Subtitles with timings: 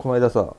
[0.00, 0.54] この間さ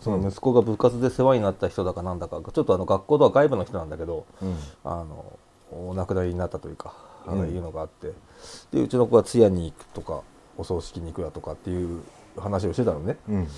[0.00, 4.56] その息子が部活で世話になった人だかなんだか、ちょっとあの学校とは外部の人なんだけど、うん。
[4.84, 5.38] あの
[5.70, 6.94] お亡くなりになったというか、
[7.26, 7.48] あのうん。
[7.50, 8.12] いうのがあって。
[8.72, 10.22] でうちの子が通夜に行くとか
[10.56, 12.02] お葬式に行くだとかっていう
[12.38, 13.18] 話をしてたのね。
[13.28, 13.48] うん。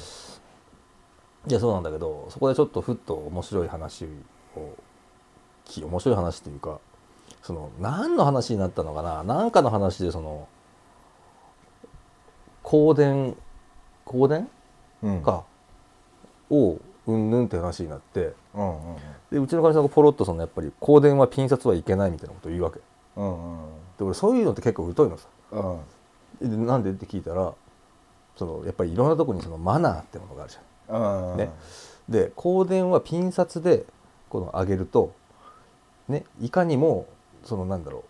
[1.46, 4.06] いやそうなんだけどそこでちょっとふっと面白い話
[4.56, 4.74] を
[5.64, 6.80] き面白い話っていうか
[7.42, 9.22] その何の話になったのかな？
[9.22, 10.48] 何かの話でその
[12.64, 13.36] 香典
[14.04, 14.48] 香典？
[15.02, 15.44] うんか
[16.50, 18.96] をうんぬんって話になってうんうん
[19.30, 22.80] でうちの会社がポロッとそのやっぱり香典はピン札はいけないみたいなことを言うわけ。
[23.16, 25.26] うんうんで俺そういうのって結構疎いのさ。
[26.40, 26.50] うん。
[26.50, 27.52] でなんでって聞いたら
[28.36, 31.32] そのやっぱりいろんなとこにそのマナーってものがあるじゃん。
[31.32, 31.50] うんね。
[32.08, 33.84] で香典はピン札で
[34.30, 35.12] この上げると
[36.08, 37.06] ねいかにも
[37.44, 38.04] そのなんだろ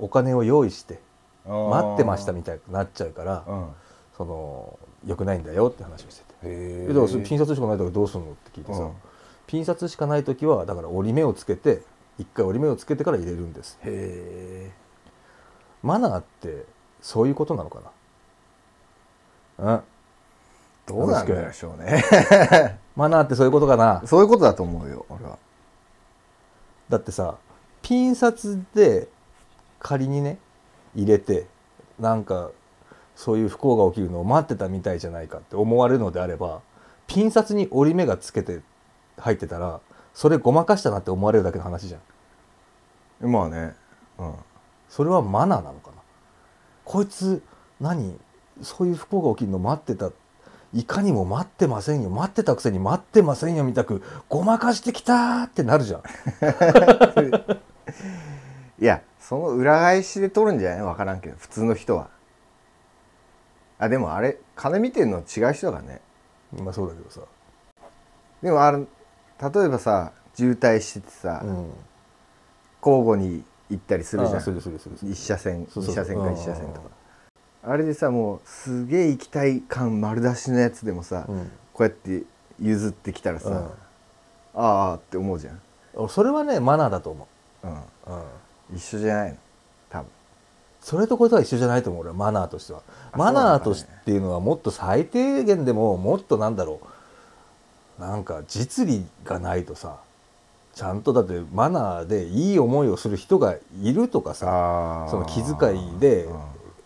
[0.00, 1.00] うお金を用意して
[1.46, 3.68] 待ってましたみたいになっちゃうからうん
[4.16, 6.86] その良くないんだよって話をしてて。
[6.88, 8.92] だからピン札しかない時どうするのって聞いてさ、うん。
[9.46, 11.82] ピン札しかない時はだから折り目をつけて
[12.18, 14.70] 一回折り目をつけてから入れるんですへ
[15.82, 16.64] マナーって
[17.02, 17.80] そういうことなのか
[19.58, 19.74] な？
[19.74, 19.82] うん。
[20.86, 22.04] どうなんでしょうね
[22.96, 24.02] マナーってそういうことかな？
[24.06, 25.38] そういうことだと思うよ俺は。
[26.88, 27.36] だってさ
[27.82, 29.08] ピン札で
[29.78, 30.38] 仮にね
[30.94, 31.46] 入れて
[31.98, 32.50] なんか
[33.14, 36.60] そういう不幸が起きるのを待ってたみたいじゃないかって思われるのであれば
[37.06, 38.60] ピン札に折り目がつけて
[39.18, 39.80] 入ってたら
[40.14, 41.98] それごまかしたなって思われるだけの話じゃ
[43.26, 43.30] ん。
[43.30, 43.74] まあね。
[44.18, 44.34] うん。
[44.88, 45.96] それはマナーなのかな？
[46.84, 47.42] こいつ
[47.80, 48.16] 何？
[48.62, 50.10] そういう不幸が起きるの待ってた。
[50.72, 52.10] いかにも待ってませんよ。
[52.10, 56.02] 待ってたくせに待ってませんよみたくごまかしてきたーってなるじゃん。
[58.82, 60.82] いやその裏返しで取るんじゃない？
[60.82, 62.08] 分からんけど普通の人は
[63.78, 66.00] あでもあれ金見てんの違う人だからね
[66.62, 67.20] まあそうだけどさ。
[68.42, 68.86] でもあれ例
[69.64, 71.70] えばさ渋滞しててさ、うん。
[72.84, 74.38] 交互に行ったりするじゃん。
[74.38, 74.96] るするするする。
[75.10, 76.34] 一車線そうそう二車線かうん。
[76.34, 76.90] 一車線とか。
[77.66, 81.50] あれでさもうすげえ行きたい感丸出しのやつでもさ、うん。
[81.72, 82.24] こうやって
[82.60, 83.56] 譲ってきたらさ、うん。
[83.56, 85.60] ああって思うじゃん、
[85.94, 87.26] 俺それはねマナーだと思
[87.64, 87.66] う。
[87.66, 87.76] ん、う、
[88.70, 89.36] うん、一緒じゃないの？
[90.84, 92.82] それとこれとは一緒じゃないと思う俺はマナーとしては。
[93.12, 94.00] あマナーとしそうなんだね。
[94.02, 96.80] っていうのはもっと最低限でももっとなんだろ
[97.98, 98.00] う。
[98.02, 99.96] なんか実利がないとさ
[100.74, 106.40] ちゃんとだってマナーでいい思いをする人がいるとかさその気遣いでうん。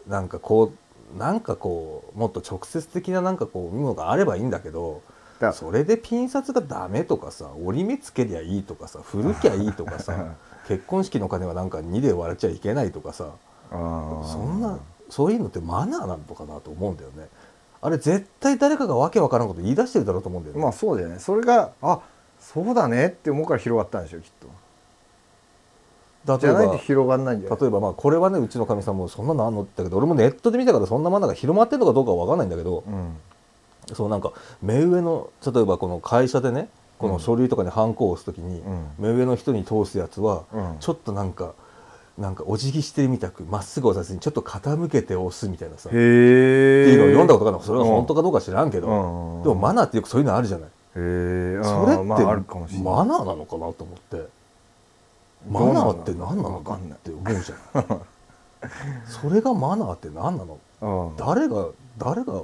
[0.06, 0.72] なんかこ
[1.14, 5.02] うなんかこうもっと直接的ななんかこうものがあればいいんだけど
[5.40, 10.34] だそれでピン札がダメとかさ折り目つけりゃいいとかさ古きゃいいとかさ
[10.68, 13.30] 結婚式の金はなんか2で割れちゃいけないとかさ
[13.70, 14.78] そんな
[15.10, 17.28] そういうのってマナーなのかなと思うんだよね。
[17.80, 21.18] あれ絶対誰かがわけわからんこと言い出してるだろうと思うんだよね、まあそうだよね。
[21.18, 22.00] それがあ
[22.40, 24.48] そうだねって思うから広がったんでしょきっと。
[26.38, 33.16] じゃないと広がんないん例えばまあこれはねうちのかみさんもそんなのあんのって言ったけど俺もネットで見たからそんなマナーが広まってるのかどうかは分かんないんだけど、うん。
[33.94, 36.68] そうなんか目上の例えばこの会社でね
[36.98, 38.86] この書類とかにハンコを押す時に、うん。
[38.98, 40.76] 目上の人に通すやつは、うん。
[40.80, 41.54] ちょっとなんか
[42.18, 45.88] なんかお辞儀してるみたくまっすぐ押さずにちょっと傾けて押すみたいなさ。
[45.88, 49.42] っていうのを読んだことがあるのそれが本当かどうか知らんけど、うん。
[49.44, 54.28] でもマナーってよくそういうのあるじゃない、それって、まあ、マナーなのかなと思って。
[55.48, 56.98] マナーって何なのかわかんない。
[56.98, 58.00] って思うじゃん
[59.06, 60.58] それがマナーって何なの？
[60.80, 61.16] うん。
[61.16, 61.68] 誰が
[61.98, 62.42] 誰が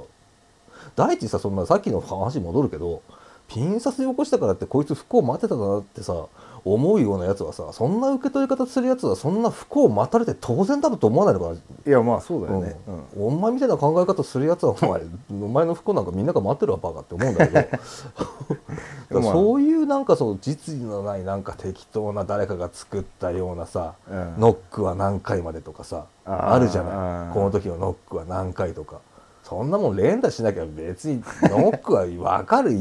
[0.95, 3.01] 第一さそんなさっきの話に戻るけど
[3.47, 6.25] ピン札で起こしたからってこいつ不幸待ってたなってさ
[6.65, 12.95] 思うようなやつはさそんな受け取り方するやつはそんな不幸待たれて当然だと思わないのかいやまあそうだよな、ね、うん。
[12.95, 19.21] うんお前みたいな考え方するやつはお前お前の不幸なんかみんなが待ってるわバカって思うんだけど。
[19.21, 24.35] そういうなんかそう実利のないなんか適当な誰かが作ったようなさ、うん。
[24.39, 27.33] ノックは何回までとかさあるじゃない。
[27.33, 29.01] この時のノックは何回とか
[29.47, 32.71] そんなもん連打しなきゃ別にノックは分かる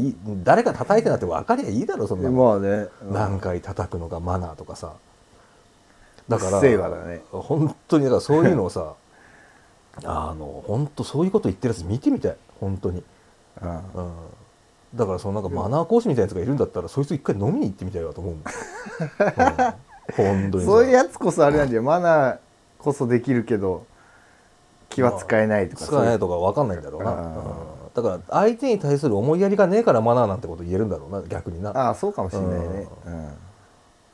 [0.43, 3.13] 誰か叩いてなって分かりゃいいだろそんなの、まあね、うん。
[3.13, 4.95] 何回叩くのがマナーとかさ。
[6.27, 7.21] だからうっせえわだね。
[7.31, 8.95] 本当にだからそういうのをさ
[10.05, 12.37] あの本当そういうこと言ってるやつ見てみたい。
[12.61, 13.05] 本当に、
[13.61, 13.71] うん。
[13.71, 13.83] うん、
[14.95, 18.43] だからそのなんかマナー講師みたいなやつがいるんだったらそいつ一回飲みに行ってみたいわと思うもん、
[20.27, 20.71] うん、本当にさ。
[20.71, 22.39] そういうやつこそあれなんじゃマナー
[22.79, 23.85] こそできるけど
[24.89, 27.25] 気は使えないとか使えないととか分かんないんだろうな、うん。
[27.95, 31.71] だから相手に対する思いやりがねえからマナーなんてこと言えるんだろうな逆にな。
[31.71, 32.89] ああそうかもしれないね。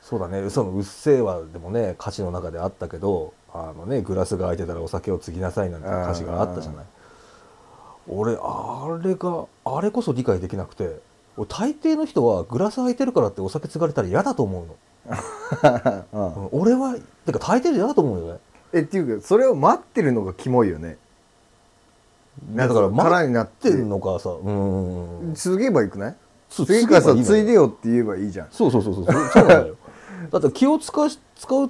[0.01, 0.49] そうだね。
[0.49, 6.85] その「うっせぇわ」でもね歌詞の中であったけどあのねグラスが空いてたらお酒を継ぎなさいなんて歌詞があったじゃない。
[8.07, 10.99] 俺あれがあれこそ理解できなくて
[11.37, 14.75] 俺大抵の人はグラス空いてるからってお酒継がれたら嫌だと思うの、
[16.11, 16.43] うん。
[16.43, 16.49] うん。
[16.51, 16.95] 俺は
[17.25, 18.39] てか大抵嫌だと思うよね
[18.73, 20.97] えっていうかそれを待ってるのがキモいよね。
[22.55, 25.33] だから空待になっっててんのかさうん。
[25.35, 26.15] 継げばよくない？
[26.49, 28.47] つ次からさ継げばいでよって言えばいいじゃん。
[28.51, 29.05] そうそうそうそう。
[29.05, 29.75] そうそうなのよ。
[30.31, 31.69] だって気を使し使っ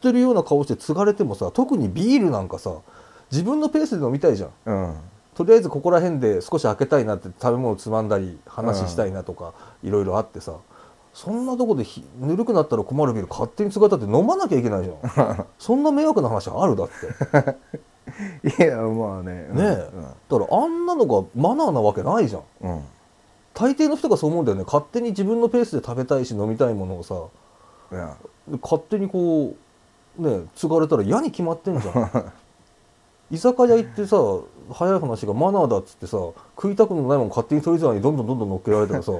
[0.00, 2.72] てるような顔して継がれてもさ特にビールなんかさ
[3.30, 4.50] 自分のペースで飲みたいじゃん。
[4.66, 4.94] うん。
[5.34, 10.56] とりあえずここら辺で少し開けたいなって食べ物つまんだり話したいなとかいろいろあってさ
[11.12, 15.46] そんなとこでひぬるくなったら困るビール勝手に継がれたって飲まなきゃいけないじゃん。
[15.58, 16.76] そんな迷惑な話ある？
[16.76, 17.56] だって。
[18.64, 19.48] いやまあね。
[19.52, 19.90] ねえ、
[20.28, 22.42] だからあんなのがマナーなわけないじゃん。
[22.62, 22.82] うん、うん
[23.54, 24.64] 大抵の人がそう思うんだよね。
[24.64, 27.14] 勝手に自分のペースで食べたいし飲みたいものをさ。
[28.62, 29.54] 勝手にこ
[30.18, 32.32] うね継がれたら嫌に決まってんじゃん。
[33.30, 34.16] 居酒屋行ってさ
[34.72, 36.18] 早い話がマナーだっつってさ
[36.56, 39.12] 食いたくもないもん勝手にそれぞれにどんどんどんどん乗っけられたらさ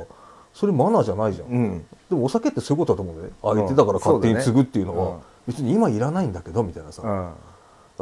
[0.54, 1.86] それマナーじゃないじゃん、うん。
[2.10, 3.36] でもお酒ってそういうことだと思うんだよね。
[3.42, 3.56] うん。
[3.56, 7.34] 相手だから勝手に継ぐっていうのは別に今いらないんだけどみたいなさ、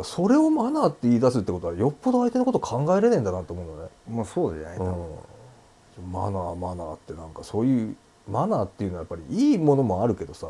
[0.02, 7.96] それをマナーって言い出すってことはよっぽど相手のこと考えれねえんだなと思うのね、もうそうじゃないと、うん、マナーマナーってなんかそういう
[8.28, 10.48] マナーっていうのはやっぱりいいものもあるけどさ。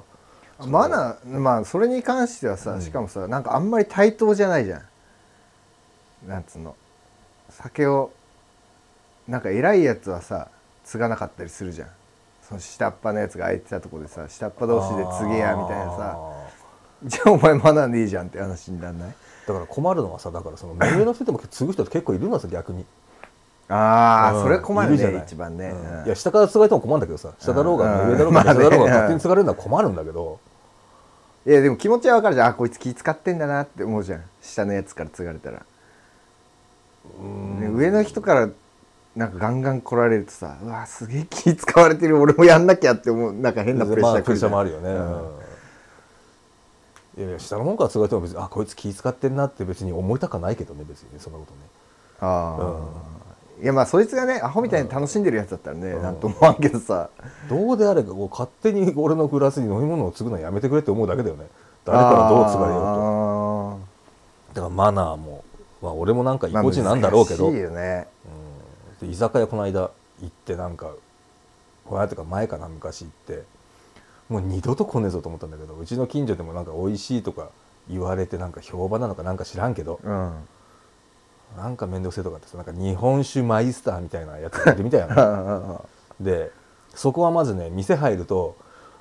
[0.67, 2.83] マナーまあそれに関してはさ、うん。
[2.83, 4.83] しかもさなんかあんまり対等じゃないじゃ
[6.27, 6.29] ん。
[6.29, 6.77] なんつうの。
[7.49, 8.11] 酒を
[9.27, 10.49] なんか偉いやつはさ
[10.91, 11.89] 継がなかったりするじゃん。
[12.43, 16.17] その下っ端のやつが空いてたとこでさ下っ端同士で継げやみたいなさ。
[16.17, 16.49] あ
[17.05, 19.09] じゃあお前マナーでいいじゃんって話になんない？
[19.09, 19.13] ー
[19.49, 22.85] だから困るのはさだからその目上の人でも継ぐ人って結構いるのさ逆に。
[23.69, 24.43] ああ、うん。
[24.43, 26.01] それ困るね一番ね、うん。
[26.01, 26.07] うん。
[26.07, 28.11] いや下から継がれても困るんだけどさ下だろうがうん。
[28.11, 30.41] 上だろうが下だろうが勝手に継がれるのは困るんだけど。
[31.47, 32.49] いやでも気持ちはわかるじゃん。
[32.49, 34.25] あこいつ気使ってんだなって思うじゃん。
[34.43, 35.65] 下のやつから継がれたら、
[37.19, 37.61] うん。
[37.61, 38.49] ね上の人から
[39.17, 45.35] なんかガンガン来られるとさうわすげえ気使われてる俺もやんなきゃって思うなんか変なプレッシャーまあプレッシャーもあるるよね、うん。
[45.35, 45.41] うん
[47.19, 51.59] いやいや下の方から継がれても別にあこいつ気使ってんなって別に思いたかないけどね別にそんなことね。
[52.21, 52.57] あ
[53.59, 56.03] あ、いやまあそいつがねアホみたいに楽しんでるやつだったらね、うん。
[56.03, 57.11] なんとも思わんけどさ。
[57.49, 61.47] どうであれかこう勝手に俺のグラスに飲み物を継ぐのはやめてくれって思うだけだよね。
[61.85, 63.81] 誰からどう継がれようと。
[64.53, 65.45] うだからマナーも、
[65.83, 68.07] まあ、俺もなんか意固地なんだろうけど、難しいよね。
[68.25, 68.40] うん
[69.01, 70.93] で居酒屋この間行ってなんか
[71.85, 73.43] この間とか前かな昔行って
[74.29, 77.49] もう二度と来ねえぞと思ったんだけどうちの近所でもなんか美味しいとか
[77.89, 80.33] 言われてなんか評判なのかなんか知らんけどうん
[81.57, 85.85] なんか面倒くせえとかってさなんか日本酒マイスターみたいなやつがいるみたいなの
[86.21, 86.53] で
[86.95, 88.57] そこはまずね店入ると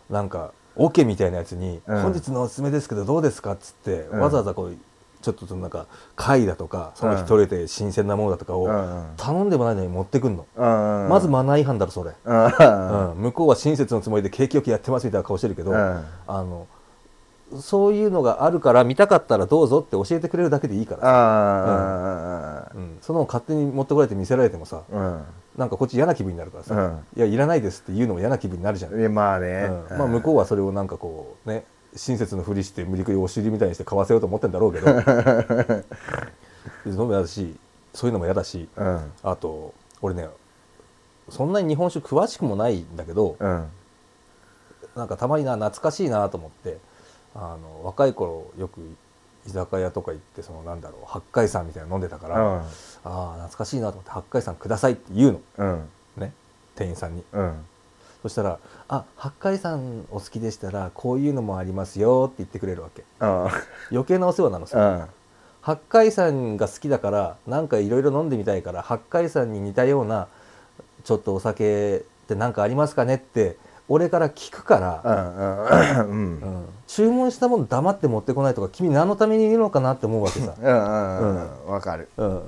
[0.10, 4.76] なんかオケみたいなやつに「うん本日のおすすめですけどどうですか?」っつって、うんわざわざこう
[5.22, 15.78] ちょっとそのなんか貝だとかその日取れて新鮮なものだとかをうん頼んでもないのに持ってくんの、うんまずマナー違反だろそれ、うんうん向こうは親切のつもりで景気よくやってますみたいな顔してるけど、うん。
[15.78, 16.68] あの
[17.60, 25.26] そういうのがあるから見たかったらどうぞって教えてくれるだけでいいからうん、その勝手に持ってこられて見せられてもさあ
[25.58, 27.00] なんかこっち嫌な気分になるからさ、うん。
[27.18, 29.98] いやいらないですって言うのも嫌な気分になるじゃん、まあね、うん。
[29.98, 31.64] まあ、向こうはそれをなんかこうね
[31.96, 34.86] 親切のふりして無理くりお尻みたいにして買わせようと思ってんだろうけど。
[36.86, 37.58] でそのも嫌だし
[37.94, 39.12] そういうのも嫌だしうん。
[39.24, 40.28] あと俺ね
[41.30, 43.70] そんなに日本酒詳しくもないんだけどうん。
[44.96, 46.78] なんかたまにな懐かしいなと思って
[47.36, 48.82] あの若い頃よく
[49.48, 52.64] 居酒屋とか行ってそのなんだろう八海山みたいなの飲んでたから、あ
[53.04, 55.40] あ懐かしいなと思って八海山くださいって言うの。
[55.58, 55.90] うん。
[56.18, 56.34] ね
[56.76, 57.24] 店員さんに。
[57.34, 57.66] うん
[58.22, 58.60] そしたら
[58.90, 63.04] 「あ八海山お好きでしたらこういうのもありますよ」って言ってくれるわけ。
[63.22, 63.48] うん
[63.92, 65.06] 余計なお世話なのさうん。
[65.62, 70.28] 八海山が好きだからなんかいろいろ飲んでみたいから八海山に似たような
[71.04, 73.58] ちょっとお酒って何かありますかねって
[73.90, 76.42] 俺から聞くから、うんうん。
[76.42, 76.66] うん。
[76.88, 81.66] 注文したもの黙って持ってこないとか君何のためにいるのかなって思うわけさ、うんうん。
[81.66, 81.72] うん。
[81.74, 82.08] わかる。
[82.18, 82.42] うん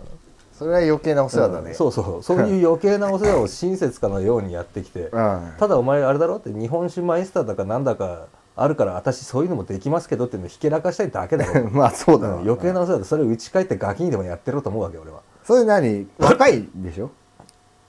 [0.61, 1.73] それは余計なお世話だね。
[1.73, 2.21] そうそう。
[2.21, 5.53] そういう余計なお世話を親切かのようにやってきて うん。
[5.57, 12.33] ただお前あれだろって日本酒マイスターだかなんだかあるから私そういうのもできますけどっていうのをひけらかしたいだけだろ、 まあそうだうん。
[12.35, 15.21] わ余計なお世話でそれを打ち返ってガキにでもやってろと思うわけ俺は。
[15.43, 16.07] それ何？
[16.21, 17.09] 若いでしょ？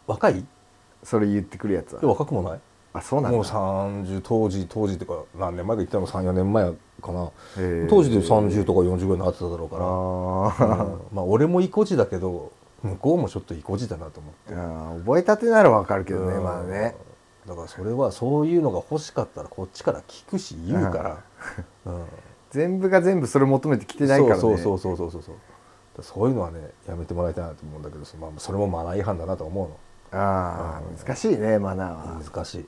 [0.07, 0.39] 若い？
[0.39, 0.47] い
[1.03, 2.61] それ言ってくるやつやは若くもない。
[2.95, 3.37] あそうなんだ。
[3.37, 7.29] もう30当時当時っていうか何年前か言ったの？34年前かな。
[7.91, 9.85] 当時で30とか40ぐらいになってただろうから。
[9.85, 11.01] あうん。
[11.13, 12.51] まあ俺も意固地だけど
[12.83, 14.35] 向こうもちょっと意固地だなと思っ
[14.99, 15.05] て。
[15.05, 16.45] 覚えたてならわかるけどねうん。
[16.45, 16.95] まあね。
[17.47, 21.19] だからそれはそういうのが欲しかったらこっちから聞くし言うから、
[21.87, 22.05] うん。
[22.51, 24.41] 全部が全部それ求めてきてないからね。
[24.41, 25.23] そうそうそうそうそう。
[25.23, 25.37] そう
[26.01, 32.15] そういうのはねやめてもらいたいなと思うんだけどそ,、まあ、それもマナー違反だなと思うああ難しいねマナーは。
[32.15, 32.67] の難しい